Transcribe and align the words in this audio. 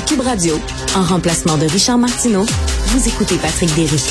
Cube 0.00 0.20
Radio, 0.20 0.60
en 0.96 1.02
remplacement 1.02 1.56
de 1.56 1.66
Richard 1.66 1.98
Martineau, 1.98 2.44
vous 2.88 3.08
écoutez 3.08 3.36
Patrick 3.36 3.74
Derry. 3.74 4.02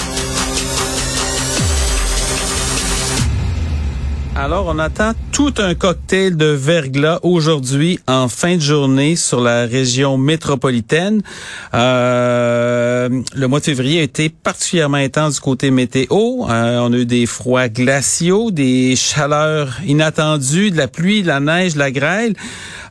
Alors, 4.35 4.65
on 4.67 4.79
attend 4.79 5.11
tout 5.31 5.53
un 5.59 5.75
cocktail 5.75 6.35
de 6.35 6.47
verglas 6.47 7.19
aujourd'hui 7.21 7.99
en 8.07 8.27
fin 8.27 8.55
de 8.55 8.61
journée 8.61 9.15
sur 9.15 9.41
la 9.41 9.65
région 9.65 10.17
métropolitaine. 10.17 11.21
Euh, 11.75 13.09
le 13.35 13.47
mois 13.47 13.59
de 13.59 13.65
février 13.65 13.99
a 13.99 14.03
été 14.03 14.29
particulièrement 14.29 14.97
intense 14.97 15.35
du 15.35 15.41
côté 15.41 15.69
météo. 15.69 16.07
Euh, 16.49 16.79
on 16.79 16.91
a 16.93 16.97
eu 16.97 17.05
des 17.05 17.27
froids 17.27 17.69
glaciaux, 17.69 18.49
des 18.49 18.95
chaleurs 18.95 19.79
inattendues, 19.85 20.71
de 20.71 20.77
la 20.77 20.87
pluie, 20.87 21.21
de 21.21 21.27
la 21.27 21.39
neige, 21.39 21.75
de 21.75 21.79
la 21.79 21.91
grêle. 21.91 22.33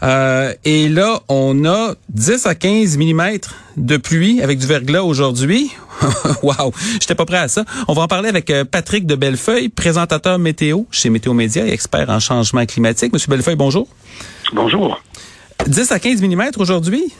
Euh, 0.03 0.53
et 0.65 0.89
là, 0.89 1.21
on 1.29 1.65
a 1.65 1.95
10 2.09 2.47
à 2.47 2.55
15 2.55 2.97
mm 2.97 3.39
de 3.77 3.97
pluie 3.97 4.43
avec 4.43 4.59
du 4.59 4.67
verglas 4.67 5.03
aujourd'hui. 5.03 5.71
wow, 6.43 6.73
j'étais 7.01 7.15
pas 7.15 7.25
prêt 7.25 7.39
à 7.39 7.49
ça. 7.49 7.65
On 7.89 7.93
va 7.93 8.03
en 8.03 8.09
parler 8.09 8.29
avec 8.29 8.51
euh, 8.51 8.65
Patrick 8.65 9.07
de 9.07 9.15
Bellefeuille, 9.15 9.69
présentateur 9.69 10.39
météo 10.39 10.83
chez 10.91 11.11
Météo 11.11 11.35
Média 11.35 11.67
et 11.67 11.73
expert 11.73 12.11
en 12.11 12.19
changement 12.19 12.67
climatique. 12.67 13.13
Monsieur 13.13 13.31
Bellefeuille, 13.31 13.57
bonjour. 13.57 13.87
Bonjour. 14.53 15.01
10 15.67 15.93
à 15.93 15.99
15 16.01 16.21
mm 16.23 16.51
aujourd'hui? 16.59 17.13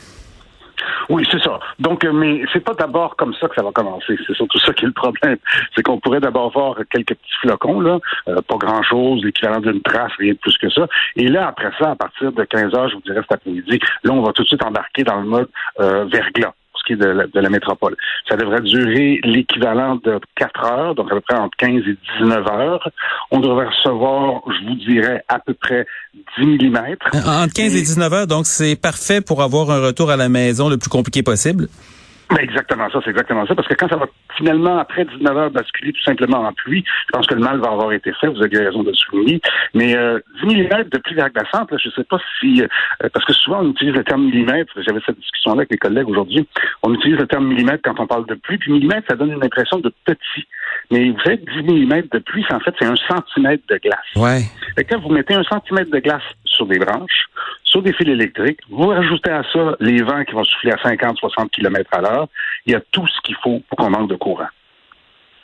Oui, 1.09 1.27
c'est 1.31 1.41
ça. 1.41 1.59
Donc, 1.79 2.03
euh, 2.05 2.11
mais 2.13 2.43
c'est 2.51 2.63
pas 2.63 2.73
d'abord 2.73 3.15
comme 3.15 3.33
ça 3.35 3.47
que 3.47 3.55
ça 3.55 3.63
va 3.63 3.71
commencer. 3.71 4.17
C'est 4.25 4.35
surtout 4.35 4.59
ça 4.59 4.73
qui 4.73 4.85
est 4.85 4.87
le 4.87 4.93
problème. 4.93 5.37
C'est 5.75 5.83
qu'on 5.83 5.99
pourrait 5.99 6.19
d'abord 6.19 6.51
voir 6.51 6.75
quelques 6.91 7.15
petits 7.15 7.35
flocons, 7.41 7.81
là, 7.81 7.99
euh, 8.27 8.41
pas 8.41 8.57
grand-chose, 8.57 9.23
l'équivalent 9.23 9.59
d'une 9.59 9.81
trace, 9.81 10.11
rien 10.17 10.33
de 10.33 10.37
plus 10.37 10.57
que 10.57 10.69
ça. 10.69 10.87
Et 11.15 11.27
là, 11.27 11.47
après 11.47 11.71
ça, 11.79 11.91
à 11.91 11.95
partir 11.95 12.31
de 12.31 12.43
15 12.43 12.73
heures, 12.75 12.89
je 12.89 12.95
vous 12.95 13.01
dirais 13.01 13.21
cet 13.21 13.33
après-midi, 13.33 13.79
là, 14.03 14.13
on 14.13 14.21
va 14.21 14.31
tout 14.33 14.43
de 14.43 14.47
suite 14.47 14.63
embarquer 14.63 15.03
dans 15.03 15.19
le 15.19 15.27
mode 15.27 15.49
euh, 15.79 16.05
verglas 16.05 16.53
de 16.91 17.39
la, 17.39 17.49
métropole. 17.49 17.95
Ça 18.29 18.35
devrait 18.35 18.61
durer 18.61 19.19
l'équivalent 19.23 19.95
de 20.03 20.19
4 20.35 20.65
heures, 20.65 20.95
donc 20.95 21.11
à 21.11 21.15
peu 21.15 21.21
près 21.21 21.37
entre 21.37 21.55
15 21.57 21.69
et 21.87 21.97
19 22.21 22.47
heures. 22.47 22.89
On 23.31 23.39
devrait 23.39 23.67
recevoir, 23.67 24.41
je 24.47 24.67
vous 24.67 24.75
dirais, 24.75 25.23
à 25.27 25.39
peu 25.39 25.53
près 25.53 25.85
10 26.39 26.45
mm. 26.45 26.77
Entre 27.13 27.53
15 27.53 27.75
et 27.75 27.81
19 27.81 28.13
heures, 28.13 28.27
donc 28.27 28.45
c'est 28.45 28.75
parfait 28.75 29.21
pour 29.21 29.41
avoir 29.41 29.71
un 29.71 29.81
retour 29.81 30.09
à 30.09 30.17
la 30.17 30.29
maison 30.29 30.69
le 30.69 30.77
plus 30.77 30.89
compliqué 30.89 31.23
possible. 31.23 31.67
Ben 32.33 32.41
exactement 32.41 32.89
ça, 32.89 32.99
c'est 33.03 33.11
exactement 33.11 33.45
ça. 33.45 33.53
Parce 33.53 33.67
que 33.67 33.75
quand 33.75 33.87
ça 33.87 33.95
va 33.95 34.07
finalement, 34.35 34.79
après 34.79 35.05
19 35.05 35.37
heures, 35.37 35.51
basculer 35.51 35.93
tout 35.93 36.03
simplement 36.03 36.39
en 36.39 36.53
pluie, 36.53 36.83
je 36.85 37.11
pense 37.11 37.27
que 37.27 37.35
le 37.35 37.41
mal 37.41 37.59
va 37.59 37.69
avoir 37.69 37.91
été 37.91 38.11
fait. 38.13 38.27
Vous 38.27 38.41
avez 38.41 38.57
raison 38.57 38.81
de 38.81 38.89
le 38.89 38.95
souligner. 38.95 39.39
Mais 39.73 39.95
euh, 39.95 40.19
10 40.43 40.55
mm 40.55 40.83
de 40.89 40.97
pluie 40.97 41.15
verglaçante, 41.15 41.71
là, 41.71 41.77
je 41.77 41.89
ne 41.89 41.93
sais 41.93 42.03
pas 42.03 42.17
si... 42.39 42.63
Euh, 42.63 43.09
parce 43.13 43.25
que 43.25 43.33
souvent, 43.33 43.59
on 43.61 43.69
utilise 43.69 43.93
le 43.93 44.03
terme 44.03 44.23
millimètre. 44.23 44.73
J'avais 44.77 44.99
cette 45.05 45.19
discussion-là 45.19 45.59
avec 45.59 45.71
les 45.71 45.77
collègues 45.77 46.09
aujourd'hui. 46.09 46.47
On 46.81 46.93
utilise 46.93 47.17
le 47.19 47.27
terme 47.27 47.47
millimètre 47.47 47.83
quand 47.83 47.99
on 47.99 48.07
parle 48.07 48.25
de 48.25 48.35
pluie. 48.35 48.57
Puis 48.57 48.71
millimètre, 48.71 49.07
ça 49.07 49.15
donne 49.15 49.31
une 49.31 49.43
impression 49.43 49.79
de 49.79 49.93
petit. 50.05 50.47
Mais 50.91 51.09
vous 51.11 51.19
savez, 51.23 51.37
10 51.37 51.61
mm 51.61 52.01
de 52.11 52.19
pluie, 52.19 52.45
en 52.51 52.59
fait, 52.59 52.73
c'est 52.79 52.85
un 52.85 52.95
centimètre 52.95 53.63
de 53.69 53.77
glace. 53.77 53.99
Ouais. 54.15 54.41
Et 54.77 54.83
quand 54.83 54.99
vous 54.99 55.09
mettez 55.09 55.35
un 55.35 55.43
centimètre 55.43 55.91
de 55.91 55.99
glace 55.99 56.23
sur 56.63 56.67
des 56.67 56.79
branches, 56.79 57.27
sur 57.63 57.81
des 57.81 57.93
fils 57.93 58.07
électriques. 58.07 58.59
Vous 58.69 58.87
rajoutez 58.87 59.31
à 59.31 59.43
ça 59.51 59.75
les 59.79 60.01
vents 60.01 60.23
qui 60.23 60.33
vont 60.33 60.43
souffler 60.43 60.71
à 60.71 60.81
50, 60.81 61.17
60 61.17 61.51
km 61.51 61.89
à 61.91 62.01
l'heure. 62.01 62.27
Il 62.65 62.73
y 62.73 62.75
a 62.75 62.81
tout 62.91 63.05
ce 63.07 63.21
qu'il 63.23 63.35
faut 63.43 63.61
pour 63.67 63.77
qu'on 63.77 63.89
manque 63.89 64.09
de 64.09 64.15
courant. 64.15 64.47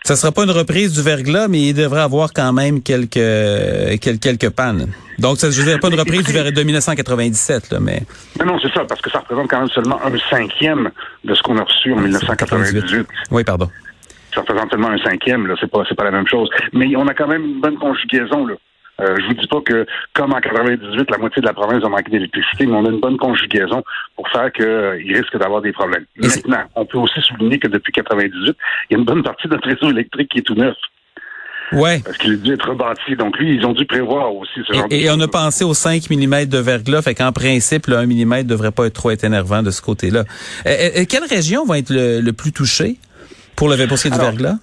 Ça 0.03 0.15
sera 0.15 0.31
pas 0.31 0.45
une 0.45 0.51
reprise 0.51 0.93
du 0.93 1.01
verglas, 1.01 1.49
mais 1.49 1.61
il 1.61 1.73
devrait 1.73 2.01
avoir 2.01 2.31
quand 2.31 2.53
même 2.53 2.81
quelques 2.81 3.19
quelques, 3.99 4.21
quelques 4.21 4.49
pannes. 4.49 4.87
Donc, 5.19 5.37
ça, 5.37 5.49
dirais 5.49 5.77
pas 5.77 5.89
une 5.89 5.99
reprise 5.99 6.23
du 6.23 6.31
verglas 6.31 6.51
de 6.51 6.63
1997, 6.63 7.71
là, 7.71 7.79
mais. 7.81 8.03
Non, 8.39 8.45
non, 8.53 8.59
c'est 8.61 8.71
ça, 8.71 8.85
parce 8.85 9.01
que 9.01 9.09
ça 9.09 9.19
représente 9.19 9.49
quand 9.49 9.59
même 9.59 9.69
seulement 9.69 9.99
un 10.01 10.17
cinquième 10.29 10.89
de 11.25 11.35
ce 11.35 11.43
qu'on 11.43 11.57
a 11.57 11.63
reçu 11.63 11.93
en 11.93 11.97
1998. 11.97 13.07
Oui, 13.31 13.43
pardon. 13.43 13.69
Ça 14.33 14.41
représente 14.41 14.71
seulement 14.71 14.89
un 14.89 14.97
cinquième, 14.99 15.47
là, 15.47 15.55
c'est 15.59 15.69
pas, 15.69 15.83
c'est 15.89 15.95
pas 15.95 16.05
la 16.05 16.11
même 16.11 16.27
chose. 16.27 16.49
Mais 16.71 16.95
on 16.95 17.07
a 17.07 17.13
quand 17.13 17.27
même 17.27 17.43
une 17.43 17.59
bonne 17.59 17.77
conjugaison, 17.77 18.45
là. 18.47 18.55
Euh, 18.99 19.15
je 19.19 19.27
vous 19.27 19.33
dis 19.33 19.47
pas 19.47 19.61
que, 19.61 19.85
comme 20.13 20.33
en 20.33 20.39
98, 20.39 21.09
la 21.09 21.17
moitié 21.17 21.41
de 21.41 21.47
la 21.47 21.53
province 21.53 21.83
a 21.83 21.89
manqué 21.89 22.11
d'électricité, 22.11 22.65
mais 22.65 22.73
on 22.73 22.85
a 22.85 22.89
une 22.89 22.99
bonne 22.99 23.17
conjugaison 23.17 23.83
pour 24.15 24.27
faire 24.29 24.51
qu'il 24.51 24.65
euh, 24.65 24.91
risque 25.07 25.37
d'avoir 25.37 25.61
des 25.61 25.71
problèmes. 25.71 26.05
Maintenant, 26.17 26.63
on 26.75 26.85
peut 26.85 26.97
aussi 26.97 27.21
souligner 27.21 27.59
que 27.59 27.67
depuis 27.67 27.93
98, 27.93 28.33
il 28.89 28.93
y 28.93 28.95
a 28.95 28.99
une 28.99 29.05
bonne 29.05 29.23
partie 29.23 29.47
de 29.47 29.53
notre 29.53 29.67
réseau 29.67 29.89
électrique 29.91 30.29
qui 30.31 30.39
est 30.39 30.43
tout 30.43 30.55
neuf. 30.55 30.75
Ouais. 31.71 32.01
Parce 32.03 32.17
qu'il 32.17 32.33
a 32.33 32.35
dû 32.37 32.53
être 32.53 32.67
rebâti. 32.67 33.15
Donc, 33.15 33.37
lui, 33.37 33.55
ils 33.55 33.65
ont 33.65 33.73
dû 33.73 33.85
prévoir 33.85 34.33
aussi 34.33 34.59
ce 34.67 34.73
genre 34.73 34.87
et, 34.89 35.03
et 35.03 35.11
on 35.11 35.19
a 35.19 35.27
pensé 35.27 35.63
aux 35.63 35.75
5 35.75 36.09
mm 36.09 36.45
de 36.45 36.57
verglas, 36.57 37.03
fait 37.03 37.13
qu'en 37.13 37.31
principe, 37.31 37.87
le 37.87 37.97
1 37.97 38.07
mm 38.07 38.43
devrait 38.43 38.71
pas 38.71 38.87
être 38.87 38.93
trop 38.93 39.11
énervant 39.11 39.61
de 39.61 39.69
ce 39.71 39.81
côté-là. 39.81 40.23
Et, 40.65 41.05
quelle 41.05 41.25
région 41.25 41.65
va 41.65 41.77
être 41.77 41.91
le, 41.91 42.31
plus 42.31 42.51
touchée 42.51 42.97
pour 43.55 43.69
le 43.69 43.75
pour 43.87 43.97
du 43.97 44.17
verglas? 44.17 44.55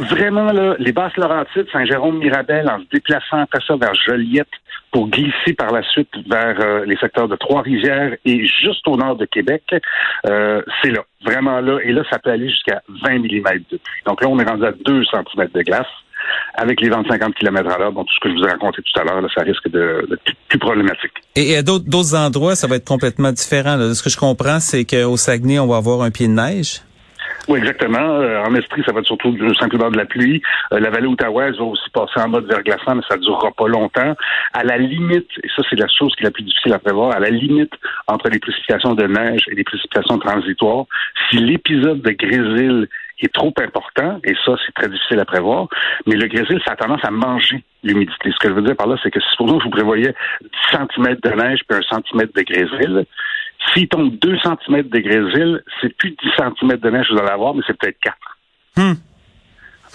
Vraiment, 0.00 0.52
là, 0.52 0.74
les 0.78 0.92
basses 0.92 1.16
Laurentides, 1.16 1.66
Saint-Jérôme-Mirabel, 1.72 2.68
en 2.68 2.78
se 2.78 2.84
déplaçant 2.92 3.38
après 3.38 3.60
ça 3.66 3.76
vers 3.76 3.94
Joliette 3.94 4.48
pour 4.92 5.08
glisser 5.08 5.54
par 5.56 5.72
la 5.72 5.82
suite 5.82 6.10
vers 6.28 6.56
euh, 6.60 6.84
les 6.84 6.96
secteurs 6.96 7.28
de 7.28 7.36
Trois-Rivières 7.36 8.16
et 8.24 8.46
juste 8.46 8.86
au 8.88 8.96
nord 8.96 9.16
de 9.16 9.24
Québec, 9.24 9.62
euh, 10.26 10.62
c'est 10.82 10.90
là. 10.90 11.02
Vraiment 11.24 11.60
là. 11.60 11.78
Et 11.84 11.92
là, 11.92 12.02
ça 12.10 12.18
peut 12.18 12.30
aller 12.30 12.48
jusqu'à 12.48 12.82
20 13.04 13.18
mm 13.18 13.58
de 13.70 13.76
pluie. 13.76 14.02
Donc 14.06 14.22
là, 14.22 14.28
on 14.28 14.38
est 14.38 14.48
rendu 14.48 14.64
à 14.64 14.72
2 14.72 15.04
cm 15.04 15.48
de 15.54 15.62
glace. 15.62 15.86
Avec 16.54 16.80
les 16.80 16.90
vents 16.90 17.02
de 17.02 17.08
50 17.08 17.34
km 17.34 17.70
à 17.70 17.78
l'heure, 17.78 17.92
bon, 17.92 18.04
tout 18.04 18.14
ce 18.14 18.20
que 18.20 18.28
je 18.28 18.34
vous 18.34 18.44
ai 18.44 18.50
raconté 18.50 18.82
tout 18.82 19.00
à 19.00 19.04
l'heure, 19.04 19.26
ça 19.34 19.42
risque 19.42 19.68
de, 19.70 20.06
de 20.08 20.18
plus 20.48 20.58
problématique. 20.58 21.12
Et 21.34 21.56
à 21.56 21.62
d'autres 21.62 22.14
endroits, 22.14 22.54
ça 22.54 22.66
va 22.66 22.76
être 22.76 22.86
complètement 22.86 23.32
différent. 23.32 23.76
Là. 23.76 23.94
Ce 23.94 24.02
que 24.02 24.10
je 24.10 24.18
comprends, 24.18 24.60
c'est 24.60 24.84
qu'au 24.84 25.16
Saguenay, 25.16 25.58
on 25.58 25.66
va 25.66 25.76
avoir 25.76 26.02
un 26.02 26.10
pied 26.10 26.28
de 26.28 26.32
neige. 26.32 26.82
Oui, 27.48 27.58
exactement. 27.58 27.98
Euh, 27.98 28.42
en 28.44 28.54
Estrie, 28.54 28.82
ça 28.84 28.92
va 28.92 29.00
être 29.00 29.06
surtout 29.06 29.36
simplement 29.58 29.90
de 29.90 29.96
la 29.96 30.04
pluie. 30.04 30.42
Euh, 30.72 30.80
la 30.80 30.90
vallée 30.90 31.06
outaouaise 31.06 31.56
va 31.56 31.64
aussi 31.64 31.88
passer 31.90 32.20
en 32.20 32.28
mode 32.28 32.46
verglaçant, 32.46 32.94
mais 32.94 33.02
ça 33.08 33.16
ne 33.16 33.22
durera 33.22 33.50
pas 33.52 33.66
longtemps. 33.66 34.14
À 34.52 34.64
la 34.64 34.78
limite, 34.78 35.30
et 35.42 35.48
ça 35.56 35.62
c'est 35.68 35.78
la 35.78 35.88
chose 35.88 36.14
qui 36.16 36.22
est 36.22 36.26
la 36.26 36.30
plus 36.30 36.44
difficile 36.44 36.72
à 36.72 36.78
prévoir, 36.78 37.14
à 37.14 37.18
la 37.18 37.30
limite 37.30 37.72
entre 38.06 38.28
les 38.28 38.38
précipitations 38.38 38.94
de 38.94 39.06
neige 39.06 39.42
et 39.50 39.54
les 39.54 39.64
précipitations 39.64 40.18
transitoires, 40.18 40.84
si 41.30 41.38
l'épisode 41.38 42.02
de 42.02 42.10
grésil 42.10 42.88
est 43.22 43.32
trop 43.32 43.52
important, 43.62 44.18
et 44.24 44.34
ça, 44.44 44.56
c'est 44.64 44.72
très 44.74 44.88
difficile 44.88 45.20
à 45.20 45.24
prévoir, 45.24 45.68
mais 46.06 46.16
le 46.16 46.26
grésil, 46.26 46.60
ça 46.64 46.72
a 46.72 46.76
tendance 46.76 47.04
à 47.04 47.10
manger 47.10 47.62
l'humidité. 47.82 48.30
Ce 48.32 48.38
que 48.38 48.48
je 48.48 48.54
veux 48.54 48.62
dire 48.62 48.76
par 48.76 48.86
là, 48.86 48.96
c'est 49.02 49.10
que 49.10 49.20
supposons 49.30 49.58
que 49.58 49.60
je 49.60 49.64
vous 49.64 49.70
prévoyais 49.70 50.14
10 50.42 50.48
cm 50.72 51.16
de 51.22 51.30
neige 51.30 51.60
puis 51.68 51.78
un 51.78 51.94
centimètre 51.94 52.32
de 52.34 52.42
grésil, 52.42 53.04
s'il 53.72 53.88
tombe 53.88 54.18
2 54.18 54.38
cm 54.38 54.82
de 54.88 54.98
grésil, 54.98 55.62
c'est 55.80 55.94
plus 55.96 56.10
10 56.10 56.16
cm 56.36 56.76
de 56.76 56.90
neige 56.90 57.08
que 57.08 57.14
vous 57.14 57.20
allez 57.20 57.30
avoir, 57.30 57.54
mais 57.54 57.62
c'est 57.66 57.76
peut-être 57.78 57.98
4. 58.00 58.16
Hmm. 58.76 58.94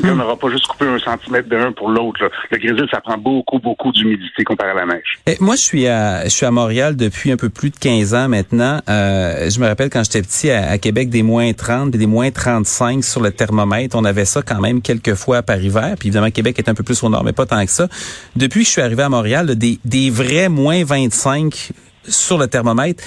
On 0.03 0.16
n'aura 0.16 0.36
pas 0.36 0.50
juste 0.50 0.68
coupé 0.68 0.86
un 0.86 1.00
centimètre 1.00 1.48
de 1.48 1.56
l'un 1.56 1.72
pour 1.72 1.90
l'autre. 1.90 2.20
Le 2.52 2.58
grésil, 2.58 2.86
ça 2.92 3.00
prend 3.00 3.18
beaucoup, 3.18 3.59
beaucoup 3.59 3.92
d'humidité 3.92 4.44
comparé 4.44 4.72
à 4.72 4.74
la 4.74 4.86
neige. 4.86 5.20
Et 5.25 5.38
moi, 5.40 5.56
je 5.56 5.62
suis 5.62 5.88
à, 5.88 6.25
je 6.25 6.30
suis 6.30 6.46
à 6.46 6.52
Montréal 6.52 6.98
depuis 6.98 7.31
un 7.31 7.38
peu 7.38 7.50
plus 7.50 7.70
de 7.70 7.78
15 7.78 8.14
ans 8.14 8.28
maintenant. 8.28 8.81
Euh, 8.90 9.50
je 9.50 9.59
me 9.59 9.66
rappelle 9.66 9.90
quand 9.90 10.04
j'étais 10.04 10.22
petit 10.22 10.52
à, 10.52 10.78
Québec, 10.78 11.09
des 11.09 11.24
moins 11.24 11.54
30 11.54 11.92
des 11.92 12.06
moins 12.08 12.30
35 12.30 13.04
sur 13.04 13.22
le 13.22 13.31
thermomètre. 13.31 13.96
On 13.96 14.04
avait 14.04 14.25
ça 14.25 14.42
quand 14.42 14.59
même 14.59 14.81
quelques 14.81 15.16
fois 15.16 15.44
par 15.44 15.62
hiver. 15.62 15.96
Puis 15.98 16.09
évidemment, 16.09 16.30
Québec 16.30 16.59
est 16.59 16.68
un 16.68 16.74
peu 16.74 16.84
plus 16.84 17.02
au 17.04 17.09
nord, 17.09 17.24
mais 17.24 17.34
pas 17.34 17.46
tant 17.46 17.64
que 17.64 17.72
ça. 17.72 17.88
Depuis 18.36 18.62
que 18.62 18.66
je 18.66 18.72
suis 18.72 18.81
arrivé 18.81 19.04
à 19.04 19.09
Montréal, 19.09 19.56
des, 19.56 19.80
des 19.86 20.09
vrais 20.09 20.50
moins 20.50 20.84
25 20.84 21.72
sur 22.04 22.38
le 22.38 22.48
thermomètre 22.48 23.04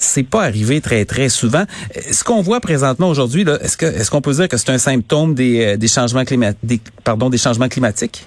c'est 0.00 0.28
pas 0.28 0.42
arrivé 0.42 0.80
très 0.80 1.04
très 1.04 1.28
souvent. 1.28 1.64
Ce 1.94 2.24
qu'on 2.24 2.40
voit 2.40 2.60
présentement 2.60 3.08
aujourd'hui, 3.08 3.42
est-ce 3.42 3.76
que 3.76 3.86
est-ce 3.86 4.10
qu'on 4.10 4.22
peut 4.22 4.32
dire 4.32 4.48
que 4.48 4.56
c'est 4.56 4.70
un 4.70 4.78
symptôme 4.78 5.34
des, 5.34 5.64
euh, 5.64 5.76
des 5.76 5.88
changements 5.88 6.24
climatiques, 6.24 6.84
pardon, 7.04 7.28
des 7.30 7.38
changements 7.38 7.68
climatiques? 7.68 8.26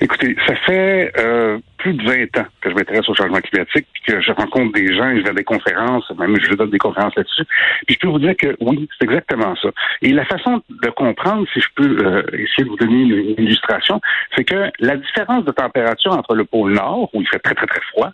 Écoutez, 0.00 0.36
ça 0.46 0.54
fait 0.66 1.12
euh, 1.18 1.58
plus 1.78 1.94
de 1.94 2.02
20 2.02 2.40
ans 2.40 2.46
que 2.60 2.70
je 2.70 2.74
m'intéresse 2.74 3.08
au 3.08 3.14
changement 3.14 3.40
climatique, 3.40 3.86
que 4.06 4.20
je 4.20 4.32
rencontre 4.32 4.72
des 4.72 4.94
gens, 4.94 5.16
je 5.16 5.22
vais 5.22 5.32
des 5.34 5.44
conférences, 5.44 6.10
même 6.18 6.36
je 6.40 6.54
donne 6.54 6.70
des 6.70 6.78
conférences 6.78 7.14
là-dessus. 7.16 7.44
Puis 7.86 7.94
je 7.94 7.98
peux 8.00 8.08
vous 8.08 8.18
dire 8.18 8.36
que 8.36 8.56
oui, 8.60 8.88
c'est 8.98 9.04
exactement 9.04 9.54
ça. 9.56 9.68
Et 10.02 10.12
la 10.12 10.24
façon 10.24 10.62
de 10.68 10.90
comprendre, 10.90 11.46
si 11.52 11.60
je 11.60 11.68
peux 11.76 12.04
euh, 12.04 12.22
essayer 12.32 12.64
de 12.64 12.68
vous 12.68 12.76
donner 12.76 13.02
une 13.02 13.44
illustration, 13.44 14.00
c'est 14.36 14.44
que 14.44 14.70
la 14.80 14.96
différence 14.96 15.44
de 15.44 15.52
température 15.52 16.12
entre 16.12 16.34
le 16.34 16.44
pôle 16.44 16.72
Nord, 16.72 17.10
où 17.14 17.20
il 17.20 17.28
fait 17.28 17.38
très 17.38 17.54
très 17.54 17.66
très 17.66 17.80
froid, 17.92 18.10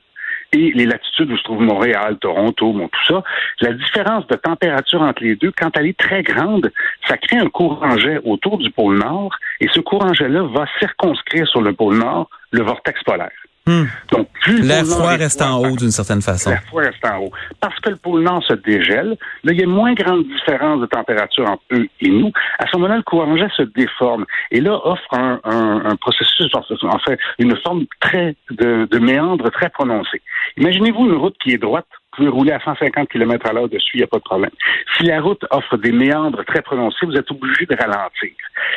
et 0.53 0.73
les 0.73 0.87
latitudes 0.87 1.31
où 1.31 1.37
se 1.37 1.43
trouve 1.43 1.63
Montréal, 1.63 2.17
Toronto, 2.21 2.73
bon, 2.73 2.89
tout 2.89 3.15
ça, 3.15 3.23
la 3.61 3.73
différence 3.73 4.27
de 4.27 4.37
température 4.37 5.03
entre 5.03 5.23
les 5.23 5.37
deux, 5.37 5.53
quand 5.57 5.77
elle 5.77 5.87
est 5.87 5.99
très 5.99 6.23
grande, 6.23 6.73
ça 7.07 7.17
crée 7.17 7.39
un 7.39 7.49
courant 7.49 7.97
jet 7.97 8.21
autour 8.25 8.59
du 8.59 8.71
pôle 8.71 8.99
Nord, 8.99 9.35
et 9.61 9.69
ce 9.73 9.81
courant 9.81 10.13
jet-là 10.13 10.43
va 10.43 10.67
circonscrire 10.79 11.47
sur 11.47 11.61
le 11.61 11.73
pôle 11.73 11.99
Nord 11.99 12.29
le 12.53 12.63
vortex 12.63 13.03
polaire. 13.05 13.31
Hmm. 13.71 13.87
Donc, 14.11 14.29
plus 14.41 14.63
l'air 14.63 14.85
froid 14.85 15.11
reste 15.11 15.41
en 15.43 15.61
haut 15.61 15.77
d'une 15.77 15.93
certaine 15.93 16.23
façon. 16.23 16.51
L'air 16.51 16.63
froid 16.65 16.83
reste 16.83 17.07
en 17.07 17.19
haut. 17.19 17.31
Parce 17.61 17.79
que 17.79 17.91
le 17.91 17.97
pôle 17.97 18.23
Nord 18.23 18.43
se 18.43 18.55
dégèle, 18.55 19.17
là, 19.45 19.53
il 19.53 19.61
y 19.61 19.63
a 19.63 19.67
moins 19.67 19.95
grande 19.95 20.25
différence 20.25 20.81
de 20.81 20.87
température 20.87 21.49
entre 21.49 21.63
eux 21.73 21.87
et 22.01 22.09
nous. 22.09 22.33
À 22.59 22.67
ce 22.67 22.77
moment-là, 22.77 22.97
le 22.97 23.03
courant 23.03 23.37
jet 23.37 23.49
se 23.57 23.63
déforme. 23.63 24.25
Et 24.51 24.61
là, 24.61 24.73
offre 24.85 25.15
un, 25.15 25.39
un, 25.45 25.83
un 25.85 25.97
processus, 25.97 26.51
en 26.55 26.99
fait, 26.99 27.19
une 27.39 27.57
forme 27.59 27.85
très 28.01 28.35
de, 28.51 28.89
de 28.91 28.99
méandre 28.99 29.51
très 29.51 29.69
prononcée. 29.69 30.21
Imaginez-vous 30.57 31.07
une 31.07 31.17
route 31.17 31.37
qui 31.41 31.53
est 31.53 31.59
droite 31.59 31.87
vous 32.13 32.25
pouvez 32.25 32.29
rouler 32.29 32.53
à 32.53 32.61
150 32.61 33.09
km 33.09 33.47
à 33.47 33.53
l'heure 33.53 33.69
dessus, 33.69 33.93
il 33.95 33.99
n'y 33.99 34.05
a 34.05 34.09
pas 34.09 34.19
de 34.19 34.25
problème. 34.25 34.51
Si 34.97 35.05
la 35.05 35.21
route 35.21 35.45
offre 35.51 35.77
des 35.77 35.93
méandres 35.93 36.45
très 36.45 36.61
prononcés, 36.61 37.07
vous 37.07 37.15
êtes 37.15 37.31
obligé 37.31 37.67
de 37.67 37.77
ralentir. 37.77 38.31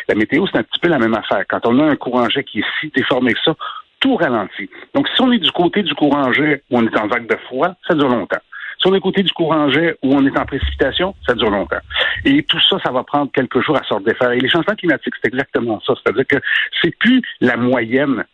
La 0.07 0.16
météo, 0.16 0.46
c'est 0.51 0.60
un 0.60 0.63
petit 0.63 0.80
peu 0.80 0.88
la 0.88 1.00
même 1.00 1.16
affaire. 1.16 1.44
Quand 1.50 1.66
on 1.66 1.80
a 1.80 1.84
un 1.84 1.96
courant 1.96 2.30
jet 2.30 2.44
qui 2.44 2.60
est 2.60 2.66
si 2.80 2.92
déformé 2.96 3.34
que 3.34 3.39
ça, 3.44 3.56
tout 4.04 4.18
ralentit. 4.18 4.70
Donc, 4.94 5.08
si 5.16 5.22
on 5.22 5.32
est 5.32 5.40
du 5.40 5.50
côté 5.52 5.82
du 5.82 5.96
courant 5.96 6.34
jet 6.34 6.62
où 6.70 6.78
on 6.78 6.86
est 6.86 6.98
en 7.00 7.08
vague 7.08 7.26
de 7.26 7.38
froid, 7.48 7.70
ça 7.88 7.96
dure 7.96 8.10
longtemps. 8.10 8.42
Si 8.82 8.88
on 8.90 8.94
est 8.94 9.00
côté 9.00 9.24
du 9.24 9.32
courant 9.32 9.70
jet 9.72 9.98
où 10.04 10.14
on 10.14 10.26
est 10.26 10.38
en 10.38 10.46
précipitation, 10.46 11.16
ça 11.26 11.36
dure 11.36 11.50
longtemps. 11.50 11.80
Et 12.26 12.44
tout 12.44 12.60
ça, 12.70 12.78
ça 12.84 12.92
va 12.92 13.04
prendre 13.04 13.32
quelques 13.32 13.62
jours 13.62 13.78
à 13.78 13.84
sortir 13.86 14.06
défaire. 14.06 14.32
Et 14.32 14.42
les 14.42 14.50
changements 14.50 14.76
climatiques, 14.76 15.14
c'est 15.22 15.30
exactement 15.30 15.82
ça. 15.88 15.94
C'est-à-dire 16.04 16.28
que 16.28 16.36
c'est 16.82 16.94
plus 16.98 17.22
la 17.40 17.56
moyenne, 17.56 18.26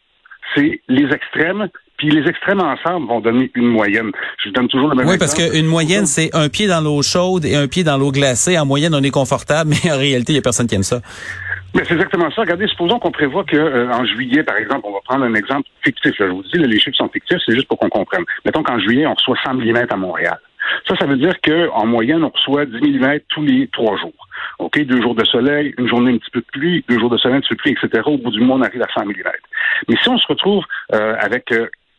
c'est 0.56 0.82
les 0.88 1.14
extrêmes 1.14 1.70
puis 2.00 2.10
les 2.10 2.28
extrêmes 2.30 2.62
ensemble 2.62 3.08
vont 3.08 3.20
donner 3.20 3.52
une 3.56 3.68
moyenne. 3.68 4.12
Je 4.44 4.50
donne 4.52 4.70
toujours 4.70 4.88
le 4.88 4.96
même 4.96 5.06
Oui, 5.06 5.18
parce 5.18 5.34
qu'une 5.34 5.66
moyenne, 5.66 6.06
c'est 6.06 6.34
un 6.34 6.48
pied 6.48 6.66
dans 6.66 6.80
l'eau 6.80 7.02
chaude 7.02 7.44
et 7.44 7.56
un 7.56 7.68
pied 7.68 7.84
dans 7.84 7.98
l'eau 7.98 8.12
glacée. 8.12 8.58
En 8.58 8.66
moyenne, 8.66 8.96
on 8.96 9.04
est 9.04 9.12
confortable, 9.12 9.72
mais 9.84 9.92
en 9.92 9.98
réalité, 9.98 10.32
il 10.32 10.36
n'y 10.36 10.40
a 10.40 10.42
personne 10.42 10.66
qui 10.66 10.76
aime 10.76 10.84
ça. 10.84 11.02
Mais 11.76 11.84
c'est 11.86 11.94
exactement 11.94 12.32
ça. 12.32 12.42
Regardez, 12.42 12.68
supposons 12.68 13.00
qu'on 13.00 13.12
prévoit 13.12 13.44
que 13.44 13.56
euh, 13.56 13.92
en 13.92 14.04
juillet, 14.06 14.44
par 14.44 14.58
exemple, 14.58 14.82
on 14.86 14.94
va 14.94 15.00
prendre 15.06 15.26
un 15.26 15.34
exemple 15.36 15.70
fictif. 15.84 16.14
je 16.18 16.24
vous 16.24 16.44
dis, 16.44 16.58
les 16.58 16.80
chiffres 16.80 16.98
sont 16.98 17.10
fictifs, 17.10 17.38
c'est 17.46 17.54
juste 17.54 17.68
pour 17.68 17.78
qu'on 17.78 17.90
comprenne. 17.90 18.24
Mettons 18.46 18.64
qu'en 18.64 18.80
juillet, 18.80 19.06
on 19.06 19.14
reçoit 19.14 19.38
100 19.44 19.56
mm 19.56 19.86
à 19.90 19.96
Montréal. 19.96 20.40
Ça, 20.88 20.96
ça 20.98 21.06
veut 21.06 21.18
dire 21.18 21.34
qu'en 21.42 21.86
moyenne, 21.86 22.24
on 22.24 22.30
reçoit 22.30 22.66
10 22.66 22.80
mm 22.82 23.20
tous 23.30 23.44
les 23.44 23.68
trois 23.68 23.98
jours. 23.98 24.28
OK, 24.60 24.80
deux 24.86 25.02
jours 25.02 25.16
de 25.16 25.26
soleil, 25.26 25.74
une 25.78 25.88
journée 25.88 26.14
un 26.14 26.18
petit 26.18 26.32
peu 26.32 26.42
de 26.42 26.46
pluie, 26.52 26.84
deux 26.90 27.00
jours 27.00 27.10
de 27.10 27.18
soleil, 27.18 27.38
un 27.38 27.42
petit 27.42 27.50
peu 27.50 27.56
de 27.56 27.62
pluie, 27.62 27.78
etc. 27.82 28.04
Au 28.06 28.18
bout 28.18 28.32
du 28.32 28.42
mois, 28.42 28.58
on 28.58 28.62
arrive 28.62 28.82
à 28.82 28.88
100 28.94 29.06
mm. 29.06 29.14
Mais 29.88 29.96
si 30.02 30.10
on 30.10 30.18
se 30.18 30.28
retrouve 30.28 30.64
euh, 30.94 31.16
avec 31.20 31.54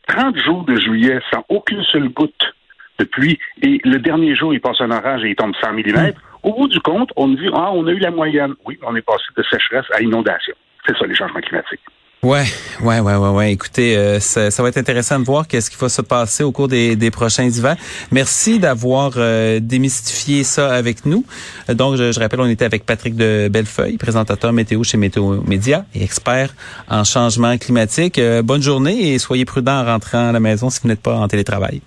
30 0.07 0.35
euh, 0.35 0.39
jours 0.41 0.63
de 0.63 0.75
juillet 0.79 1.19
sans 1.31 1.43
aucune 1.49 1.83
seule 1.83 2.09
goutte 2.09 2.53
de 2.99 3.05
pluie, 3.05 3.39
et 3.61 3.79
le 3.83 3.97
dernier 3.97 4.35
jour, 4.35 4.53
il 4.53 4.61
passe 4.61 4.81
un 4.81 4.91
orage 4.91 5.23
et 5.23 5.29
il 5.29 5.35
tombe 5.35 5.55
100 5.61 5.73
mm, 5.73 6.11
au 6.43 6.53
bout 6.53 6.67
du 6.67 6.79
compte, 6.79 7.11
on 7.15 7.27
dit, 7.29 7.49
ah, 7.53 7.71
on 7.73 7.85
a 7.87 7.91
eu 7.91 7.99
la 7.99 8.11
moyenne. 8.11 8.53
Oui, 8.65 8.77
on 8.83 8.95
est 8.95 9.01
passé 9.01 9.25
de 9.35 9.43
sécheresse 9.43 9.85
à 9.93 10.01
inondation. 10.01 10.53
C'est 10.85 10.97
ça, 10.97 11.05
les 11.05 11.15
changements 11.15 11.41
climatiques. 11.41 11.81
Ouais, 12.23 12.45
ouais, 12.83 12.99
ouais, 12.99 13.15
ouais, 13.15 13.29
ouais. 13.29 13.51
Écoutez, 13.51 13.97
euh, 13.97 14.19
ça, 14.19 14.51
va 14.61 14.69
être 14.69 14.77
intéressant 14.77 15.19
de 15.19 15.25
voir 15.25 15.47
qu'est-ce 15.47 15.71
qui 15.71 15.77
va 15.77 15.89
se 15.89 16.03
passer 16.03 16.43
au 16.43 16.51
cours 16.51 16.67
des, 16.67 17.09
prochains 17.11 17.45
hivers. 17.45 17.77
Merci 18.11 18.59
d'avoir 18.59 19.13
euh, 19.17 19.59
démystifié 19.59 20.43
ça 20.43 20.71
avec 20.71 21.07
nous. 21.07 21.25
Euh, 21.67 21.73
donc, 21.73 21.95
je, 21.95 22.19
rappelle, 22.19 22.41
on 22.41 22.45
était 22.45 22.65
avec 22.65 22.85
Patrick 22.85 23.15
de 23.15 23.49
Bellefeuille, 23.51 23.97
présentateur 23.97 24.53
météo 24.53 24.83
chez 24.83 24.97
Météo 24.97 25.41
Média 25.47 25.85
et 25.95 26.03
expert 26.03 26.53
en 26.87 27.03
changement 27.03 27.57
climatique. 27.57 28.21
bonne 28.43 28.61
journée 28.61 29.13
et 29.13 29.17
soyez 29.17 29.45
prudents 29.45 29.81
en 29.81 29.85
rentrant 29.85 30.29
à 30.29 30.31
la 30.31 30.39
maison 30.39 30.69
si 30.69 30.79
vous 30.83 30.89
n'êtes 30.89 31.01
pas 31.01 31.15
en 31.15 31.27
télétravail. 31.27 31.81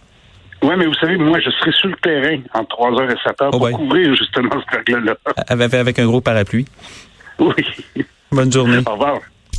Oui, 0.65 0.75
mais 0.79 0.87
vous 0.87 0.95
savez, 0.95 1.19
moi, 1.19 1.39
je 1.41 1.51
serai 1.51 1.73
sur 1.73 1.89
le 1.89 1.97
terrain 1.97 2.39
entre 2.55 2.69
3 2.69 2.91
h 2.93 3.13
et 3.13 3.17
7 3.23 3.39
h 3.39 3.51
pour 3.51 3.71
couvrir 3.73 4.15
justement 4.17 4.51
ce 4.71 4.77
règle-là. 4.77 5.15
Avec, 5.47 5.75
avec 5.75 5.99
un 5.99 6.07
gros 6.07 6.23
parapluie. 6.23 6.65
Oui. 7.39 7.53
Bonne 8.33 8.51
journée. 8.51 8.79
Au 8.87 8.93
revoir. 8.93 9.19